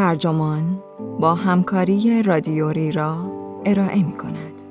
ترجمان 0.00 0.82
با 1.20 1.34
همکاری 1.34 2.22
رادیوری 2.22 2.92
را 2.92 3.16
ارائه 3.66 4.02
می 4.02 4.12
کند. 4.12 4.62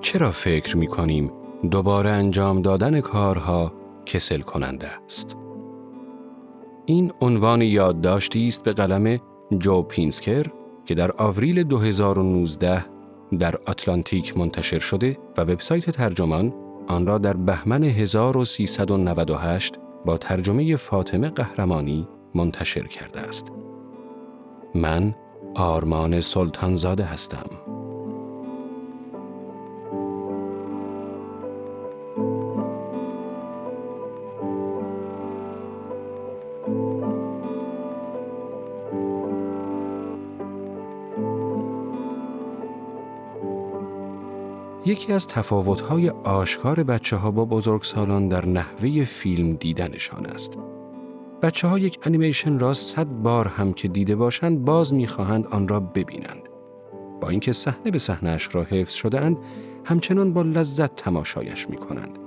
چرا 0.00 0.30
فکر 0.30 0.76
می 0.76 0.86
کنیم 0.86 1.32
دوباره 1.70 2.10
انجام 2.10 2.62
دادن 2.62 3.00
کارها 3.00 3.72
کسل 4.06 4.40
کننده 4.40 4.88
است؟ 5.04 5.36
این 6.86 7.12
عنوان 7.20 7.62
یادداشتی 7.62 8.48
است 8.48 8.64
به 8.64 8.72
قلم 8.72 9.18
جو 9.58 9.82
پینسکر 9.82 10.57
که 10.88 10.94
در 10.94 11.12
آوریل 11.12 11.62
2019 11.62 12.84
در 13.38 13.56
آتلانتیک 13.66 14.38
منتشر 14.38 14.78
شده 14.78 15.18
و 15.36 15.40
وبسایت 15.40 15.90
ترجمان 15.90 16.54
آن 16.86 17.06
را 17.06 17.18
در 17.18 17.32
بهمن 17.32 17.84
1398 17.84 19.74
با 20.04 20.18
ترجمه 20.18 20.76
فاطمه 20.76 21.28
قهرمانی 21.28 22.08
منتشر 22.34 22.86
کرده 22.86 23.20
است. 23.20 23.52
من 24.74 25.14
آرمان 25.54 26.20
سلطانزاده 26.20 27.04
هستم. 27.04 27.46
یکی 44.88 45.12
از 45.12 45.26
تفاوت‌های 45.26 46.08
آشکار 46.10 46.82
بچه 46.82 47.16
ها 47.16 47.30
با 47.30 47.44
بزرگسالان 47.44 48.28
در 48.28 48.46
نحوه 48.46 49.04
فیلم 49.04 49.52
دیدنشان 49.52 50.26
است. 50.26 50.58
بچه 51.42 51.68
ها 51.68 51.78
یک 51.78 51.98
انیمیشن 52.02 52.58
را 52.58 52.74
صد 52.74 53.06
بار 53.06 53.48
هم 53.48 53.72
که 53.72 53.88
دیده 53.88 54.16
باشند 54.16 54.64
باز 54.64 54.94
می‌خواهند 54.94 55.46
آن 55.46 55.68
را 55.68 55.80
ببینند. 55.80 56.48
با 57.20 57.28
اینکه 57.28 57.52
صحنه 57.52 57.90
به 57.90 57.98
صحنهاش 57.98 58.48
را 58.52 58.62
حفظ 58.62 58.94
شده 58.94 59.20
اند، 59.20 59.36
همچنان 59.84 60.32
با 60.32 60.42
لذت 60.42 60.96
تماشایش 60.96 61.70
می 61.70 61.76
کنند. 61.76 62.18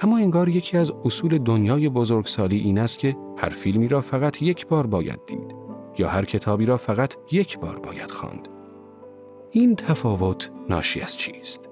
اما 0.00 0.18
انگار 0.18 0.48
یکی 0.48 0.76
از 0.76 0.92
اصول 1.04 1.38
دنیای 1.38 1.88
بزرگسالی 1.88 2.58
این 2.58 2.78
است 2.78 2.98
که 2.98 3.16
هر 3.36 3.48
فیلمی 3.48 3.88
را 3.88 4.00
فقط 4.00 4.42
یک 4.42 4.66
بار 4.66 4.86
باید 4.86 5.20
دید 5.26 5.54
یا 5.98 6.08
هر 6.08 6.24
کتابی 6.24 6.66
را 6.66 6.76
فقط 6.76 7.14
یک 7.32 7.58
بار 7.58 7.78
باید 7.78 8.10
خواند. 8.10 8.48
این 9.50 9.76
تفاوت 9.76 10.50
ناشی 10.68 11.00
از 11.00 11.16
چیست؟ 11.16 11.69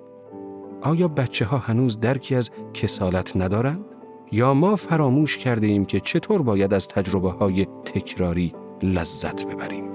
آیا 0.83 1.09
بچه 1.09 1.45
ها 1.45 1.59
هنوز 1.59 2.01
درکی 2.01 2.35
از 2.35 2.51
کسالت 2.75 3.37
ندارند؟ 3.37 3.85
یا 4.33 4.55
ما 4.55 4.77
فراموش 4.77 5.39
کرده 5.39 5.67
ایم 5.67 5.85
که 5.85 6.01
چطور 6.01 6.43
باید 6.43 6.75
از 6.75 6.89
تجربه 6.89 7.31
های 7.31 7.67
تکراری 7.85 8.53
لذت 8.83 9.47
ببریم؟ 9.47 9.88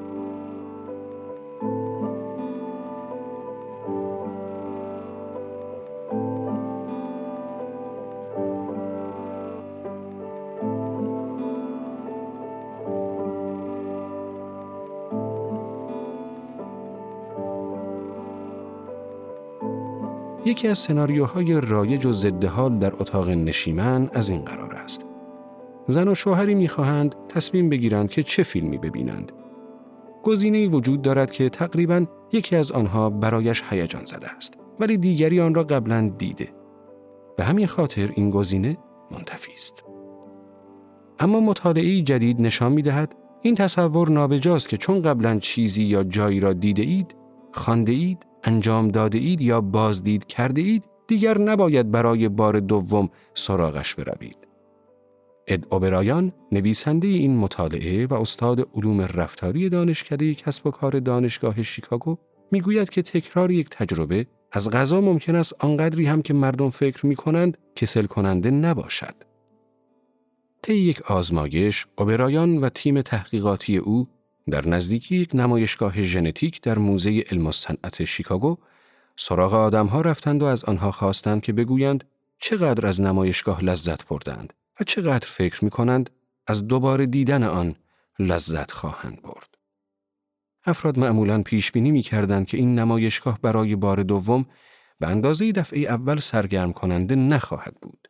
یکی 20.46 20.68
از 20.68 20.78
سناریوهای 20.78 21.62
رایج 21.62 22.06
و 22.06 22.12
ضد 22.12 22.46
حال 22.46 22.78
در 22.78 22.94
اتاق 22.94 23.30
نشیمن 23.30 24.10
از 24.14 24.30
این 24.30 24.42
قرار 24.42 24.74
است. 24.74 25.06
زن 25.88 26.08
و 26.08 26.16
شوهری 26.16 26.56
می‌خواهند 26.56 27.16
تصمیم 27.30 27.70
بگیرند 27.70 28.10
که 28.10 28.24
چه 28.24 28.44
فیلمی 28.44 28.78
ببینند. 28.78 29.32
گزینه 30.24 30.68
وجود 30.68 31.02
دارد 31.02 31.32
که 31.32 31.50
تقریبا 31.50 32.06
یکی 32.32 32.56
از 32.56 32.72
آنها 32.72 33.10
برایش 33.10 33.64
هیجان 33.70 34.06
زده 34.06 34.36
است 34.36 34.54
ولی 34.80 34.98
دیگری 34.98 35.42
آن 35.42 35.54
را 35.54 35.64
قبلا 35.64 36.12
دیده. 36.18 36.50
به 37.38 37.44
همین 37.44 37.68
خاطر 37.68 38.12
این 38.16 38.30
گزینه 38.30 38.78
منتفی 39.12 39.54
است. 39.54 39.84
اما 41.20 41.40
مطالعه 41.40 42.02
جدید 42.02 42.42
نشان 42.42 42.72
می 42.72 42.82
دهد 42.82 43.16
این 43.42 43.56
تصور 43.56 44.10
نابجاست 44.10 44.70
که 44.70 44.78
چون 44.78 45.02
قبلا 45.02 45.40
چیزی 45.40 45.84
یا 45.84 46.04
جایی 46.04 46.40
را 46.40 46.54
دیده 46.54 46.82
اید، 46.82 47.16
خانده 47.52 47.92
اید 47.92 48.26
انجام 48.44 48.88
داده 48.88 49.18
اید 49.18 49.42
یا 49.42 49.62
بازدید 49.62 50.26
کرده 50.26 50.62
اید 50.62 50.84
دیگر 51.08 51.38
نباید 51.38 51.92
برای 51.92 52.30
بار 52.30 52.60
دوم 52.60 53.10
سراغش 53.34 53.96
بروید. 53.96 54.38
اد 55.48 55.68
اوبرایان 55.70 56.32
نویسنده 56.52 57.08
این 57.08 57.38
مطالعه 57.38 58.06
و 58.06 58.14
استاد 58.14 58.68
علوم 58.76 59.02
رفتاری 59.02 59.70
دانشکده 59.70 60.36
کسب 60.36 60.68
و 60.68 60.72
کار 60.72 61.00
دانشگاه 61.00 61.64
شیکاگو 61.64 62.18
می‌گوید 62.52 62.90
که 62.90 63.02
تکرار 63.02 63.52
یک 63.52 63.70
تجربه 63.70 64.26
از 64.52 64.70
غذا 64.70 65.02
ممکن 65.02 65.36
است 65.36 65.54
آنقدری 65.60 66.06
هم 66.06 66.22
که 66.22 66.34
مردم 66.34 66.70
فکر 66.70 67.06
می 67.06 67.16
کنند 67.16 67.58
کسل 67.76 68.06
کننده 68.06 68.52
نباشد. 68.52 69.16
طی 70.62 70.76
یک 70.76 71.02
آزمایش، 71.02 71.88
اوبرایان 71.98 72.58
و 72.58 72.70
تیم 72.70 73.02
تحقیقاتی 73.02 73.78
او 73.78 74.08
در 74.50 74.68
نزدیکی 74.68 75.16
یک 75.16 75.30
نمایشگاه 75.34 76.02
ژنتیک 76.02 76.62
در 76.62 76.80
موزه 76.80 77.24
علم 77.32 77.48
و 77.48 77.52
صنعت 77.52 78.04
شیکاگو 78.04 78.58
سراغ 79.18 79.54
آدمها 79.54 80.02
رفتند 80.02 80.44
و 80.44 80.46
از 80.46 80.64
آنها 80.64 80.92
خواستند 80.92 81.42
که 81.42 81.54
بگویند 81.54 82.04
چقدر 82.40 82.88
از 82.88 83.02
نمایشگاه 83.02 83.64
لذت 83.64 84.08
بردند 84.08 84.54
و 84.80 84.84
چقدر 84.84 85.28
فکر 85.28 85.64
می 85.64 85.70
کنند 85.70 86.10
از 86.48 86.68
دوباره 86.68 87.06
دیدن 87.06 87.44
آن 87.44 87.76
لذت 88.20 88.72
خواهند 88.72 89.22
برد. 89.22 89.58
افراد 90.66 91.00
معمولا 91.00 91.42
پیش 91.42 91.72
بینی 91.72 91.92
می 91.92 92.02
کردند 92.02 92.48
که 92.48 92.58
این 92.58 92.80
نمایشگاه 92.80 93.40
برای 93.42 93.76
بار 93.76 94.04
دوم 94.04 94.46
به 95.00 95.08
اندازه 95.08 95.52
دفعه 95.52 95.80
اول 95.80 96.20
سرگرم 96.20 96.74
کننده 96.74 97.16
نخواهد 97.16 97.76
بود. 97.82 98.08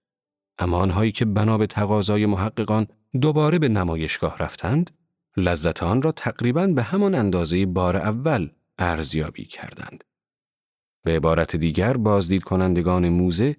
اما 0.60 0.78
آنهایی 0.78 1.12
که 1.12 1.26
بنا 1.26 1.58
به 1.58 1.68
تقاضای 1.68 2.26
محققان 2.26 2.88
دوباره 3.22 3.60
به 3.60 3.70
نمایشگاه 3.70 4.38
رفتند، 4.38 4.92
لذت 5.38 5.84
آن 5.84 6.02
را 6.02 6.12
تقریبا 6.12 6.68
به 6.68 6.84
همان 6.84 7.16
اندازه 7.16 7.66
بار 7.66 7.98
اول 7.98 8.50
ارزیابی 8.78 9.46
کردند. 9.46 10.04
به 11.04 11.16
عبارت 11.16 11.56
دیگر 11.56 11.98
بازدید 11.98 12.44
کنندگان 12.44 13.10
موزه 13.10 13.56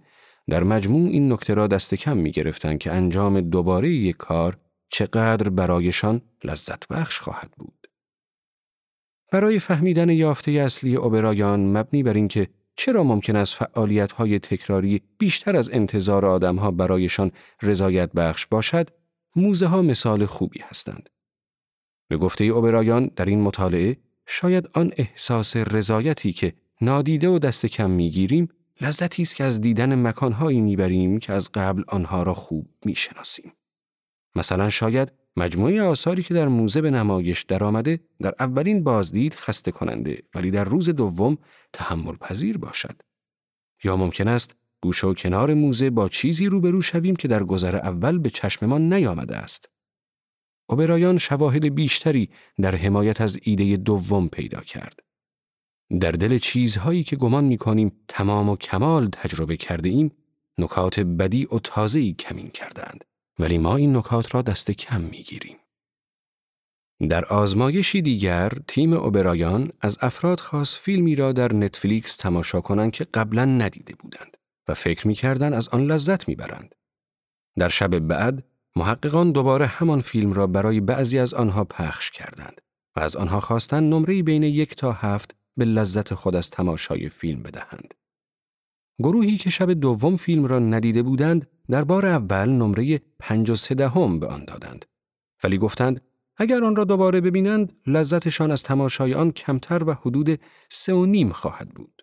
در 0.48 0.62
مجموع 0.62 1.10
این 1.10 1.32
نکته 1.32 1.54
را 1.54 1.66
دست 1.66 1.94
کم 1.94 2.16
می 2.16 2.30
گرفتند 2.30 2.78
که 2.78 2.92
انجام 2.92 3.40
دوباره 3.40 3.90
یک 3.90 4.16
کار 4.16 4.56
چقدر 4.88 5.48
برایشان 5.48 6.20
لذت 6.44 6.88
بخش 6.88 7.20
خواهد 7.20 7.50
بود. 7.58 7.86
برای 9.32 9.58
فهمیدن 9.58 10.10
یافته 10.10 10.50
اصلی 10.50 10.96
اوبرایان 10.96 11.76
مبنی 11.76 12.02
بر 12.02 12.14
اینکه 12.14 12.48
چرا 12.76 13.04
ممکن 13.04 13.36
است 13.36 13.54
فعالیت 13.54 14.12
های 14.12 14.38
تکراری 14.38 15.02
بیشتر 15.18 15.56
از 15.56 15.70
انتظار 15.72 16.26
آدمها 16.26 16.70
برایشان 16.70 17.30
رضایت 17.62 18.12
بخش 18.12 18.46
باشد، 18.46 18.90
موزه 19.36 19.66
ها 19.66 19.82
مثال 19.82 20.26
خوبی 20.26 20.60
هستند. 20.62 21.08
به 22.08 22.16
گفته 22.16 22.44
اوبرایان 22.44 23.10
در 23.16 23.24
این 23.24 23.40
مطالعه 23.40 23.96
شاید 24.26 24.68
آن 24.72 24.92
احساس 24.96 25.56
رضایتی 25.56 26.32
که 26.32 26.52
نادیده 26.80 27.28
و 27.28 27.38
دست 27.38 27.66
کم 27.66 27.90
می‌گیریم 27.90 28.48
لذتی 28.80 29.22
است 29.22 29.36
که 29.36 29.44
از 29.44 29.60
دیدن 29.60 30.06
مکانهایی 30.06 30.60
می‌بریم 30.60 31.18
که 31.18 31.32
از 31.32 31.50
قبل 31.54 31.82
آنها 31.88 32.22
را 32.22 32.34
خوب 32.34 32.68
می‌شناسیم. 32.84 33.52
مثلا 34.36 34.68
شاید 34.70 35.12
مجموعه 35.36 35.82
آثاری 35.82 36.22
که 36.22 36.34
در 36.34 36.48
موزه 36.48 36.80
به 36.80 36.90
نمایش 36.90 37.42
درآمده 37.42 38.00
در 38.20 38.34
اولین 38.40 38.84
بازدید 38.84 39.34
خسته 39.34 39.70
کننده 39.70 40.22
ولی 40.34 40.50
در 40.50 40.64
روز 40.64 40.90
دوم 40.90 41.38
تحمل 41.72 42.16
پذیر 42.16 42.58
باشد. 42.58 43.02
یا 43.84 43.96
ممکن 43.96 44.28
است 44.28 44.56
گوشه 44.80 45.06
و 45.06 45.14
کنار 45.14 45.54
موزه 45.54 45.90
با 45.90 46.08
چیزی 46.08 46.46
روبرو 46.46 46.82
شویم 46.82 47.16
که 47.16 47.28
در 47.28 47.44
گذر 47.44 47.76
اول 47.76 48.18
به 48.18 48.30
چشممان 48.30 48.92
نیامده 48.92 49.36
است. 49.36 49.68
اوبرایان 50.74 51.18
شواهد 51.18 51.74
بیشتری 51.74 52.30
در 52.60 52.74
حمایت 52.76 53.20
از 53.20 53.38
ایده 53.42 53.76
دوم 53.76 54.28
پیدا 54.28 54.60
کرد. 54.60 55.00
در 56.00 56.12
دل 56.12 56.38
چیزهایی 56.38 57.04
که 57.04 57.16
گمان 57.16 57.44
می 57.44 57.58
کنیم 57.58 57.92
تمام 58.08 58.48
و 58.48 58.56
کمال 58.56 59.08
تجربه 59.12 59.56
کرده 59.56 59.88
ایم، 59.88 60.12
نکات 60.58 61.00
بدی 61.00 61.48
و 61.52 61.58
تازه‌ای 61.58 62.12
کمین 62.12 62.50
کردند. 62.50 63.04
ولی 63.38 63.58
ما 63.58 63.76
این 63.76 63.96
نکات 63.96 64.34
را 64.34 64.42
دست 64.42 64.70
کم 64.70 65.00
می 65.00 65.22
گیریم. 65.22 65.56
در 67.08 67.24
آزمایشی 67.24 68.02
دیگر 68.02 68.52
تیم 68.68 68.92
اوبرایان 68.92 69.72
از 69.80 69.98
افراد 70.00 70.40
خاص 70.40 70.78
فیلمی 70.78 71.16
را 71.16 71.32
در 71.32 71.52
نتفلیکس 71.52 72.16
تماشا 72.16 72.60
کنند 72.60 72.92
که 72.92 73.04
قبلا 73.04 73.44
ندیده 73.44 73.94
بودند 73.94 74.36
و 74.68 74.74
فکر 74.74 75.08
می 75.08 75.16
از 75.54 75.68
آن 75.68 75.86
لذت 75.86 76.28
می 76.28 76.34
برند. 76.34 76.74
در 77.58 77.68
شب 77.68 77.98
بعد 77.98 78.44
محققان 78.76 79.32
دوباره 79.32 79.66
همان 79.66 80.00
فیلم 80.00 80.32
را 80.32 80.46
برای 80.46 80.80
بعضی 80.80 81.18
از 81.18 81.34
آنها 81.34 81.64
پخش 81.64 82.10
کردند 82.10 82.60
و 82.96 83.00
از 83.00 83.16
آنها 83.16 83.40
خواستن 83.40 83.84
نمره 83.84 84.22
بین 84.22 84.42
یک 84.42 84.76
تا 84.76 84.92
هفت 84.92 85.34
به 85.56 85.64
لذت 85.64 86.14
خود 86.14 86.36
از 86.36 86.50
تماشای 86.50 87.08
فیلم 87.08 87.42
بدهند. 87.42 87.94
گروهی 88.98 89.36
که 89.36 89.50
شب 89.50 89.70
دوم 89.70 90.16
فیلم 90.16 90.46
را 90.46 90.58
ندیده 90.58 91.02
بودند 91.02 91.46
در 91.70 91.84
بار 91.84 92.06
اول 92.06 92.48
نمره 92.48 93.00
پنج 93.18 93.50
و 93.50 93.54
سه 93.54 93.74
دهم 93.74 94.20
به 94.20 94.26
آن 94.26 94.44
دادند. 94.44 94.84
ولی 95.44 95.58
گفتند 95.58 96.00
اگر 96.36 96.64
آن 96.64 96.76
را 96.76 96.84
دوباره 96.84 97.20
ببینند 97.20 97.72
لذتشان 97.86 98.50
از 98.50 98.62
تماشای 98.62 99.14
آن 99.14 99.32
کمتر 99.32 99.84
و 99.84 99.92
حدود 99.92 100.40
سه 100.70 100.94
و 100.94 101.06
نیم 101.06 101.32
خواهد 101.32 101.68
بود. 101.68 102.02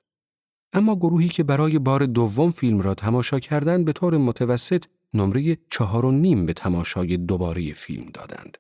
اما 0.73 0.95
گروهی 0.95 1.29
که 1.29 1.44
برای 1.44 1.79
بار 1.79 2.06
دوم 2.06 2.51
فیلم 2.51 2.81
را 2.81 2.94
تماشا 2.94 3.39
کردند 3.39 3.85
به 3.85 3.94
طور 3.94 4.18
متوسط 4.18 4.85
نمره 5.13 5.58
چهار 5.69 6.06
و 6.06 6.12
نیم 6.12 6.46
به 6.46 6.54
تماشای 6.54 7.18
دوباره 7.18 7.74
فیلم 7.74 8.10
دادند. 8.13 8.58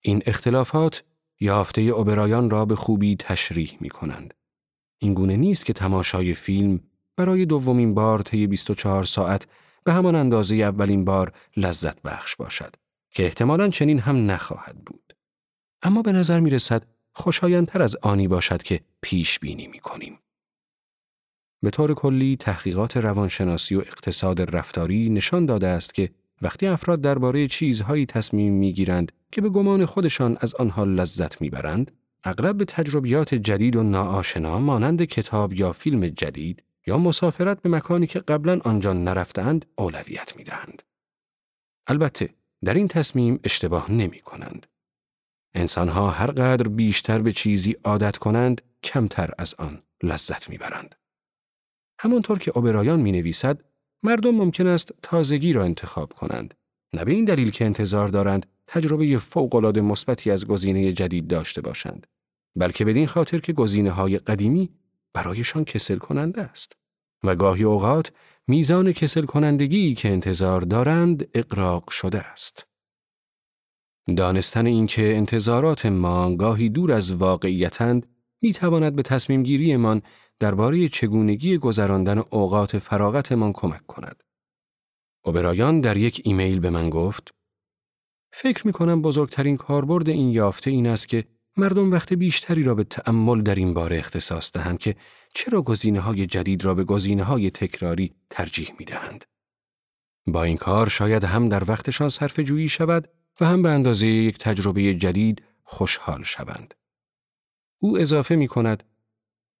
این 0.00 0.22
اختلافات 0.26 1.04
یافته 1.40 1.80
اوبرایان 1.80 2.50
را 2.50 2.64
به 2.64 2.76
خوبی 2.76 3.16
تشریح 3.16 3.76
می 3.80 3.88
کنند. 3.88 4.34
این 4.98 5.14
گونه 5.14 5.36
نیست 5.36 5.66
که 5.66 5.72
تماشای 5.72 6.34
فیلم 6.34 6.80
برای 7.16 7.46
دومین 7.46 7.94
بار 7.94 8.22
طی 8.22 8.46
24 8.46 9.04
ساعت 9.04 9.46
به 9.84 9.92
همان 9.92 10.14
اندازه 10.14 10.56
اولین 10.56 11.04
بار 11.04 11.32
لذت 11.56 12.02
بخش 12.02 12.36
باشد 12.36 12.76
که 13.10 13.24
احتمالاً 13.24 13.68
چنین 13.68 13.98
هم 13.98 14.30
نخواهد 14.30 14.84
بود. 14.84 15.16
اما 15.82 16.02
به 16.02 16.12
نظر 16.12 16.40
می 16.40 16.50
رسد 16.50 16.86
خوشایندتر 17.12 17.82
از 17.82 17.96
آنی 17.96 18.28
باشد 18.28 18.62
که 18.62 18.80
پیش 19.00 19.38
بینی 19.38 19.66
می 19.66 19.80
کنیم. 19.80 20.18
به 21.66 21.70
طور 21.70 21.94
کلی 21.94 22.36
تحقیقات 22.36 22.96
روانشناسی 22.96 23.74
و 23.74 23.78
اقتصاد 23.78 24.56
رفتاری 24.56 25.08
نشان 25.08 25.46
داده 25.46 25.66
است 25.66 25.94
که 25.94 26.10
وقتی 26.42 26.66
افراد 26.66 27.00
درباره 27.00 27.48
چیزهایی 27.48 28.06
تصمیم 28.06 28.52
می‌گیرند 28.52 29.12
که 29.32 29.40
به 29.40 29.48
گمان 29.48 29.86
خودشان 29.86 30.36
از 30.40 30.54
آنها 30.54 30.84
لذت 30.84 31.40
می‌برند، 31.40 31.90
اغلب 32.24 32.56
به 32.56 32.64
تجربیات 32.64 33.34
جدید 33.34 33.76
و 33.76 33.82
ناآشنا 33.82 34.58
مانند 34.58 35.02
کتاب 35.02 35.52
یا 35.52 35.72
فیلم 35.72 36.08
جدید 36.08 36.62
یا 36.86 36.98
مسافرت 36.98 37.62
به 37.62 37.68
مکانی 37.68 38.06
که 38.06 38.20
قبلا 38.20 38.60
آنجا 38.64 38.92
نرفتند 38.92 39.66
اولویت 39.76 40.36
می‌دهند. 40.36 40.82
البته 41.86 42.34
در 42.64 42.74
این 42.74 42.88
تصمیم 42.88 43.40
اشتباه 43.44 43.92
نمی 43.92 44.20
کنند. 44.20 44.66
انسانها 45.54 46.10
هر 46.10 46.30
قدر 46.30 46.68
بیشتر 46.68 47.18
به 47.18 47.32
چیزی 47.32 47.76
عادت 47.84 48.16
کنند، 48.16 48.62
کمتر 48.82 49.30
از 49.38 49.54
آن 49.58 49.82
لذت 50.02 50.48
می‌برند. 50.48 50.94
همانطور 51.98 52.38
که 52.38 52.52
اوبرایان 52.54 53.00
می 53.00 53.12
نویسد، 53.12 53.62
مردم 54.02 54.30
ممکن 54.30 54.66
است 54.66 54.92
تازگی 55.02 55.52
را 55.52 55.64
انتخاب 55.64 56.12
کنند. 56.12 56.54
نه 56.92 57.04
به 57.04 57.12
این 57.12 57.24
دلیل 57.24 57.50
که 57.50 57.64
انتظار 57.64 58.08
دارند 58.08 58.46
تجربه 58.66 59.18
فوقالعاده 59.18 59.80
مثبتی 59.80 60.30
از 60.30 60.46
گزینه 60.46 60.92
جدید 60.92 61.26
داشته 61.26 61.60
باشند، 61.60 62.06
بلکه 62.56 62.84
بدین 62.84 63.06
خاطر 63.06 63.38
که 63.38 63.52
گزینه 63.52 63.90
های 63.90 64.18
قدیمی 64.18 64.70
برایشان 65.14 65.64
کسل 65.64 65.96
کننده 65.96 66.42
است 66.42 66.72
و 67.24 67.36
گاهی 67.36 67.64
اوقات 67.64 68.12
میزان 68.48 68.92
کسل 68.92 69.24
کنندگی 69.24 69.94
که 69.94 70.08
انتظار 70.08 70.60
دارند 70.60 71.28
اقراق 71.34 71.90
شده 71.90 72.20
است. 72.20 72.66
دانستن 74.16 74.66
اینکه 74.66 75.16
انتظارات 75.16 75.86
ما 75.86 76.36
گاهی 76.36 76.68
دور 76.68 76.92
از 76.92 77.12
واقعیتند 77.12 78.06
می 78.42 78.52
تواند 78.52 78.96
به 78.96 79.02
تصمیم 79.02 79.42
گیریمان 79.42 80.02
درباره 80.38 80.88
چگونگی 80.88 81.58
گذراندن 81.58 82.18
اوقات 82.18 82.78
فراغتمان 82.78 83.52
کمک 83.52 83.86
کند. 83.86 84.22
اوبرایان 85.24 85.80
در 85.80 85.96
یک 85.96 86.22
ایمیل 86.24 86.60
به 86.60 86.70
من 86.70 86.90
گفت 86.90 87.34
فکر 88.32 88.66
می 88.66 88.72
کنم 88.72 89.02
بزرگترین 89.02 89.56
کاربرد 89.56 90.08
این 90.08 90.30
یافته 90.30 90.70
این 90.70 90.86
است 90.86 91.08
که 91.08 91.24
مردم 91.56 91.92
وقت 91.92 92.12
بیشتری 92.12 92.62
را 92.62 92.74
به 92.74 92.84
تأمل 92.84 93.42
در 93.42 93.54
این 93.54 93.74
باره 93.74 93.98
اختصاص 93.98 94.52
دهند 94.52 94.78
که 94.78 94.96
چرا 95.34 95.62
گزینه 95.62 96.00
های 96.00 96.26
جدید 96.26 96.64
را 96.64 96.74
به 96.74 96.84
گزینه 96.84 97.22
های 97.22 97.50
تکراری 97.50 98.14
ترجیح 98.30 98.72
می 98.78 98.84
دهند. 98.84 99.24
با 100.26 100.42
این 100.42 100.56
کار 100.56 100.88
شاید 100.88 101.24
هم 101.24 101.48
در 101.48 101.70
وقتشان 101.70 102.08
صرف 102.08 102.40
جویی 102.40 102.68
شود 102.68 103.08
و 103.40 103.46
هم 103.46 103.62
به 103.62 103.70
اندازه 103.70 104.06
یک 104.06 104.38
تجربه 104.38 104.94
جدید 104.94 105.42
خوشحال 105.62 106.22
شوند. 106.22 106.74
او 107.78 107.98
اضافه 107.98 108.36
می 108.36 108.48
کند 108.48 108.82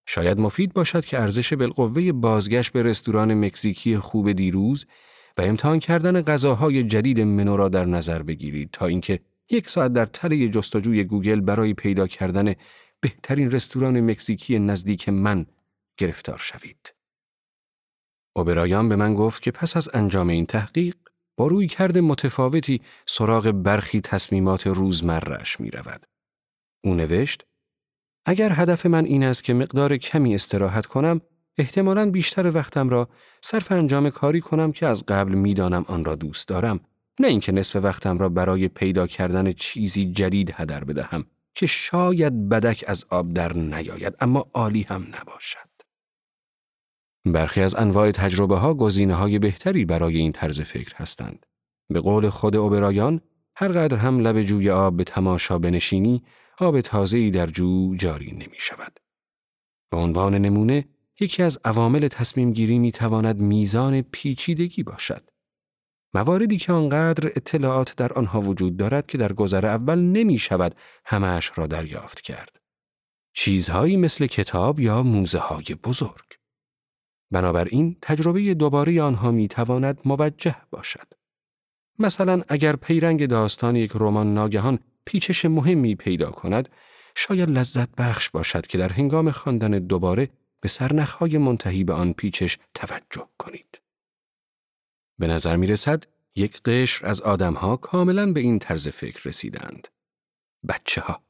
شاید 0.06 0.40
مفید 0.40 0.72
باشد 0.72 1.04
که 1.04 1.20
ارزش 1.20 1.52
بالقوه 1.52 2.12
بازگشت 2.12 2.72
به 2.72 2.82
رستوران 2.82 3.34
مکزیکی 3.34 3.98
خوب 3.98 4.32
دیروز 4.32 4.86
و 5.38 5.42
امتحان 5.42 5.78
کردن 5.78 6.22
غذاهای 6.22 6.84
جدید 6.84 7.20
منو 7.20 7.56
را 7.56 7.68
در 7.68 7.84
نظر 7.84 8.22
بگیرید 8.22 8.70
تا 8.72 8.86
اینکه 8.86 9.20
یک 9.50 9.68
ساعت 9.68 9.92
در 9.92 10.06
تله 10.06 10.48
جستجوی 10.48 11.04
گوگل 11.04 11.40
برای 11.40 11.74
پیدا 11.74 12.06
کردن 12.06 12.54
بهترین 13.00 13.50
رستوران 13.50 14.00
مکزیکی 14.10 14.58
نزدیک 14.58 15.08
من 15.08 15.46
گرفتار 15.96 16.38
شوید. 16.38 16.94
اوبرایان 18.36 18.88
به 18.88 18.96
من 18.96 19.14
گفت 19.14 19.42
که 19.42 19.50
پس 19.50 19.76
از 19.76 19.88
انجام 19.94 20.28
این 20.28 20.46
تحقیق 20.46 20.94
با 21.36 21.46
روی 21.46 21.66
کرد 21.66 21.98
متفاوتی 21.98 22.80
سراغ 23.06 23.50
برخی 23.50 24.00
تصمیمات 24.00 24.66
روزمرش 24.66 25.60
می 25.60 25.70
رود. 25.70 26.06
او 26.84 26.94
نوشت 26.94 27.44
اگر 28.28 28.52
هدف 28.52 28.86
من 28.86 29.04
این 29.04 29.24
است 29.24 29.44
که 29.44 29.54
مقدار 29.54 29.96
کمی 29.96 30.34
استراحت 30.34 30.86
کنم، 30.86 31.20
احتمالاً 31.58 32.10
بیشتر 32.10 32.50
وقتم 32.54 32.88
را 32.88 33.08
صرف 33.42 33.72
انجام 33.72 34.10
کاری 34.10 34.40
کنم 34.40 34.72
که 34.72 34.86
از 34.86 35.04
قبل 35.08 35.34
می‌دانم 35.34 35.84
آن 35.88 36.04
را 36.04 36.14
دوست 36.14 36.48
دارم، 36.48 36.80
نه 37.20 37.28
اینکه 37.28 37.52
نصف 37.52 37.76
وقتم 37.76 38.18
را 38.18 38.28
برای 38.28 38.68
پیدا 38.68 39.06
کردن 39.06 39.52
چیزی 39.52 40.04
جدید 40.04 40.54
هدر 40.54 40.84
بدهم 40.84 41.24
که 41.54 41.66
شاید 41.66 42.48
بدک 42.48 42.84
از 42.86 43.04
آب 43.10 43.32
در 43.32 43.52
نیاید 43.52 44.14
اما 44.20 44.50
عالی 44.54 44.82
هم 44.82 45.06
نباشد. 45.20 45.68
برخی 47.24 47.60
از 47.60 47.74
انواع 47.74 48.10
تجربه 48.10 48.56
ها 48.56 48.74
گزینه 48.74 49.14
های 49.14 49.38
بهتری 49.38 49.84
برای 49.84 50.16
این 50.16 50.32
طرز 50.32 50.60
فکر 50.60 50.94
هستند. 50.96 51.46
به 51.88 52.00
قول 52.00 52.28
خود 52.28 52.56
اوبرایان، 52.56 53.20
هر 53.56 53.68
قدر 53.68 53.96
هم 53.96 54.20
لب 54.20 54.42
جوی 54.42 54.70
آب 54.70 54.96
به 54.96 55.04
تماشا 55.04 55.58
بنشینی، 55.58 56.22
آب 56.58 56.80
تازه‌ای 56.80 57.30
در 57.30 57.46
جو 57.46 57.94
جاری 57.94 58.32
نمی 58.32 58.58
شود. 58.58 59.00
به 59.90 59.96
عنوان 59.96 60.34
نمونه، 60.34 60.88
یکی 61.20 61.42
از 61.42 61.58
عوامل 61.64 62.08
تصمیم 62.08 62.52
گیری 62.52 62.78
می 62.78 62.92
تواند 62.92 63.38
میزان 63.38 64.02
پیچیدگی 64.02 64.82
باشد. 64.82 65.30
مواردی 66.14 66.58
که 66.58 66.72
آنقدر 66.72 67.26
اطلاعات 67.26 67.96
در 67.96 68.12
آنها 68.12 68.40
وجود 68.40 68.76
دارد 68.76 69.06
که 69.06 69.18
در 69.18 69.32
گذر 69.32 69.66
اول 69.66 69.98
نمی 69.98 70.38
شود 70.38 70.74
همهش 71.04 71.52
را 71.54 71.66
دریافت 71.66 72.20
کرد. 72.20 72.60
چیزهایی 73.32 73.96
مثل 73.96 74.26
کتاب 74.26 74.80
یا 74.80 75.02
موزه 75.02 75.38
های 75.38 75.64
بزرگ. 75.84 76.26
بنابراین 77.30 77.96
تجربه 78.02 78.54
دوباره 78.54 79.02
آنها 79.02 79.30
می 79.30 79.48
تواند 79.48 80.00
موجه 80.04 80.56
باشد. 80.70 81.06
مثلا 81.98 82.42
اگر 82.48 82.76
پیرنگ 82.76 83.26
داستان 83.26 83.76
یک 83.76 83.92
رمان 83.94 84.34
ناگهان 84.34 84.78
پیچش 85.06 85.44
مهمی 85.44 85.94
پیدا 85.94 86.30
کند، 86.30 86.68
شاید 87.14 87.50
لذت 87.50 87.88
بخش 87.98 88.30
باشد 88.30 88.66
که 88.66 88.78
در 88.78 88.92
هنگام 88.92 89.30
خواندن 89.30 89.70
دوباره 89.70 90.28
به 90.60 90.68
سرنخهای 90.68 91.38
منتهی 91.38 91.84
به 91.84 91.92
آن 91.92 92.12
پیچش 92.12 92.58
توجه 92.74 93.28
کنید. 93.38 93.80
به 95.18 95.26
نظر 95.26 95.56
می 95.56 95.66
رسد 95.66 96.04
یک 96.34 96.62
قشر 96.62 97.06
از 97.06 97.20
آدمها 97.20 97.76
کاملا 97.76 98.32
به 98.32 98.40
این 98.40 98.58
طرز 98.58 98.88
فکر 98.88 99.28
رسیدند. 99.28 99.88
بچه 100.68 101.00
ها. 101.00 101.22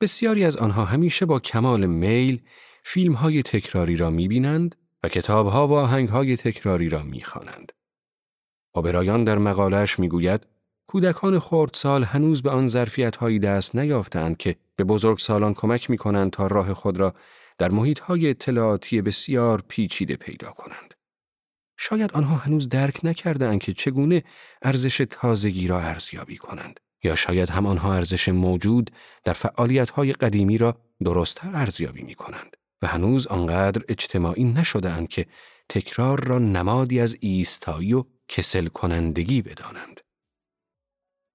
بسیاری 0.00 0.44
از 0.44 0.56
آنها 0.56 0.84
همیشه 0.84 1.26
با 1.26 1.40
کمال 1.40 1.86
میل 1.86 2.42
فیلم 2.84 3.12
های 3.12 3.42
تکراری 3.42 3.96
را 3.96 4.10
می 4.10 4.28
بینند 4.28 4.76
و 5.02 5.08
کتاب 5.08 5.46
ها 5.46 5.68
و 5.68 5.72
آهنگ 5.72 6.08
های 6.08 6.36
تکراری 6.36 6.88
را 6.88 7.02
می 7.02 7.22
خوانند. 7.22 7.72
آبرایان 8.72 9.24
در 9.24 9.38
مقالش 9.38 9.98
می 9.98 10.08
گوید 10.08 10.46
کودکان 10.90 11.38
خردسال 11.38 12.04
هنوز 12.04 12.42
به 12.42 12.50
آن 12.50 12.66
ظرفیت 12.66 13.16
هایی 13.16 13.38
دست 13.38 13.76
نیافتند 13.76 14.36
که 14.36 14.56
به 14.76 14.84
بزرگ 14.84 15.18
سالان 15.18 15.54
کمک 15.54 15.90
می 15.90 15.96
کنند 15.96 16.30
تا 16.30 16.46
راه 16.46 16.74
خود 16.74 16.96
را 16.96 17.14
در 17.58 17.70
محیط 17.70 17.98
های 17.98 18.30
اطلاعاتی 18.30 19.02
بسیار 19.02 19.62
پیچیده 19.68 20.16
پیدا 20.16 20.50
کنند. 20.50 20.94
شاید 21.76 22.12
آنها 22.12 22.36
هنوز 22.36 22.68
درک 22.68 23.00
نکردند 23.02 23.60
که 23.60 23.72
چگونه 23.72 24.22
ارزش 24.62 25.06
تازگی 25.10 25.66
را 25.66 25.80
ارزیابی 25.80 26.36
کنند 26.36 26.80
یا 27.04 27.14
شاید 27.14 27.50
هم 27.50 27.66
آنها 27.66 27.94
ارزش 27.94 28.28
موجود 28.28 28.90
در 29.24 29.32
فعالیت 29.32 29.90
های 29.90 30.12
قدیمی 30.12 30.58
را 30.58 30.80
درستتر 31.04 31.50
ارزیابی 31.54 32.02
می 32.02 32.14
کنند 32.14 32.56
و 32.82 32.86
هنوز 32.86 33.26
آنقدر 33.26 33.82
اجتماعی 33.88 34.44
نشده 34.44 35.06
که 35.06 35.26
تکرار 35.68 36.24
را 36.24 36.38
نمادی 36.38 37.00
از 37.00 37.16
ایستایی 37.20 37.92
و 37.92 38.04
کسل 38.28 38.66
کنندگی 38.66 39.42
بدانند. 39.42 39.99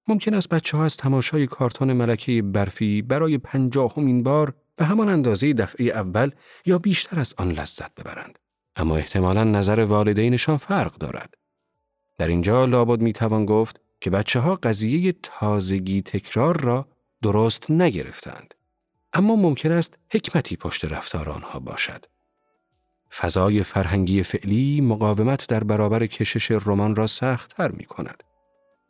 ممکن 0.08 0.34
است 0.34 0.48
بچه 0.48 0.76
ها 0.76 0.84
از 0.84 0.96
تماشای 0.96 1.46
کارتون 1.46 1.92
ملکه 1.92 2.42
برفی 2.42 3.02
برای 3.02 3.38
پنجاهمین 3.38 4.22
بار 4.22 4.54
به 4.76 4.84
همان 4.84 5.08
اندازه 5.08 5.52
دفعه 5.52 5.86
اول 5.86 6.30
یا 6.66 6.78
بیشتر 6.78 7.20
از 7.20 7.34
آن 7.36 7.52
لذت 7.52 7.94
ببرند. 7.94 8.38
اما 8.76 8.96
احتمالا 8.96 9.44
نظر 9.44 9.80
والدینشان 9.80 10.56
فرق 10.56 10.98
دارد. 10.98 11.34
در 12.18 12.28
اینجا 12.28 12.64
لابد 12.64 13.00
می 13.00 13.12
توان 13.12 13.46
گفت 13.46 13.80
که 14.00 14.10
بچه 14.10 14.40
ها 14.40 14.56
قضیه 14.56 15.14
تازگی 15.22 16.02
تکرار 16.02 16.60
را 16.60 16.88
درست 17.22 17.70
نگرفتند. 17.70 18.54
اما 19.12 19.36
ممکن 19.36 19.72
است 19.72 19.94
حکمتی 20.12 20.56
پشت 20.56 20.84
رفتار 20.84 21.28
آنها 21.28 21.58
باشد. 21.58 22.04
فضای 23.12 23.62
فرهنگی 23.62 24.22
فعلی 24.22 24.80
مقاومت 24.80 25.48
در 25.48 25.64
برابر 25.64 26.06
کشش 26.06 26.50
رمان 26.50 26.96
را 26.96 27.06
سختتر 27.06 27.70
می 27.70 27.84
کند. 27.84 28.22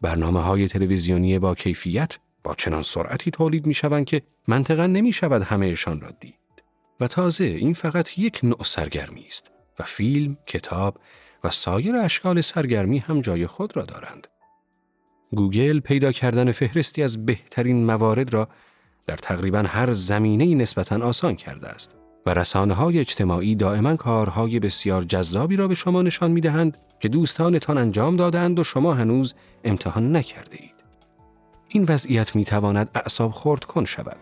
برنامه 0.01 0.41
های 0.41 0.69
تلویزیونی 0.69 1.39
با 1.39 1.55
کیفیت 1.55 2.19
با 2.45 2.55
چنان 2.55 2.83
سرعتی 2.83 3.31
تولید 3.31 3.67
می 3.67 3.75
شوند 3.75 4.05
که 4.05 4.23
منطقا 4.49 4.87
نمی 4.87 5.13
شود 5.13 5.43
همهشان 5.43 6.01
را 6.01 6.11
دید. 6.21 6.35
و 7.01 7.07
تازه 7.07 7.45
این 7.45 7.75
فقط 7.75 8.19
یک 8.19 8.41
نوع 8.43 8.65
سرگرمی 8.65 9.27
است 9.27 9.51
و 9.79 9.83
فیلم، 9.83 10.37
کتاب 10.47 10.99
و 11.45 11.51
سایر 11.51 11.97
اشکال 11.97 12.41
سرگرمی 12.41 12.99
هم 12.99 13.21
جای 13.21 13.47
خود 13.47 13.77
را 13.77 13.85
دارند. 13.85 14.27
گوگل 15.33 15.81
پیدا 15.81 16.13
کردن 16.13 16.53
فهرستی 16.53 17.03
از 17.03 17.27
بهترین 17.27 17.85
موارد 17.85 18.35
را 18.35 18.49
در 19.07 19.17
تقریبا 19.17 19.59
هر 19.59 19.93
زمینه 19.93 20.55
نسبتا 20.55 21.07
آسان 21.07 21.37
کرده 21.37 21.69
است 21.69 21.97
و 22.27 22.31
رسانه 22.31 22.75
های 22.75 22.99
اجتماعی 22.99 23.55
دائما 23.55 23.97
کارهای 23.97 24.61
بسیار 24.61 25.05
جذابی 25.05 25.57
را 25.57 25.69
به 25.69 25.75
شما 25.75 26.03
نشان 26.03 26.31
می 26.31 26.41
دهند 26.41 26.77
که 27.01 27.09
دوستانتان 27.09 27.79
انجام 27.79 28.17
دادند 28.17 28.59
و 28.59 28.65
شما 28.65 28.95
هنوز 28.95 29.35
امتحان 29.65 30.17
نکرده 30.17 30.57
اید. 30.61 30.75
این 31.69 31.85
وضعیت 31.89 32.37
می 32.37 32.45
تواند 32.45 32.91
اعصاب 32.95 33.31
خورد 33.31 33.65
کن 33.65 33.85
شود. 33.85 34.19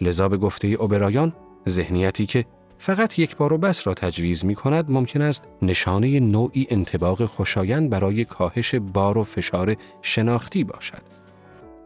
لذا 0.00 0.28
به 0.28 0.36
گفته 0.36 0.68
اوبرایان 0.68 1.32
ذهنیتی 1.68 2.26
که 2.26 2.44
فقط 2.78 3.18
یک 3.18 3.36
بار 3.36 3.52
و 3.52 3.58
بس 3.58 3.86
را 3.86 3.94
تجویز 3.94 4.44
می 4.44 4.54
کند 4.54 4.90
ممکن 4.90 5.22
است 5.22 5.44
نشانه 5.62 6.20
نوعی 6.20 6.66
انتباق 6.70 7.24
خوشایند 7.24 7.90
برای 7.90 8.24
کاهش 8.24 8.74
بار 8.74 9.18
و 9.18 9.24
فشار 9.24 9.76
شناختی 10.02 10.64
باشد. 10.64 11.02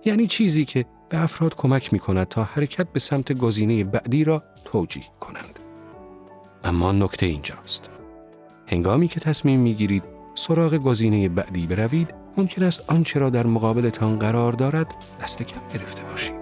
یعنی 0.05 0.27
چیزی 0.27 0.65
که 0.65 0.85
به 1.11 1.23
افراد 1.23 1.55
کمک 1.57 1.93
می 1.93 1.99
کند 1.99 2.29
تا 2.29 2.45
حرکت 2.45 2.87
به 2.93 3.01
سمت 3.01 3.33
گزینه 3.33 3.85
بعدی 3.85 4.25
را 4.25 4.43
توجیه 4.65 5.05
کنند. 5.21 5.59
اما 6.65 6.93
نکته 6.93 7.27
اینجاست. 7.27 7.91
هنگامی 8.67 9.09
که 9.09 9.21
تصمیم 9.21 9.61
می 9.61 9.75
گیرید 9.75 10.03
سراغ 10.35 10.75
گزینه 10.75 11.29
بعدی 11.29 11.67
بروید 11.67 12.15
ممکن 12.37 12.63
است 12.63 12.83
آنچه 12.89 13.21
را 13.21 13.31
در 13.31 13.47
مقابلتان 13.47 14.19
قرار 14.19 14.53
دارد 14.53 14.95
دست 15.21 15.43
کم 15.43 15.61
گرفته 15.75 16.03
باشید. 16.03 16.40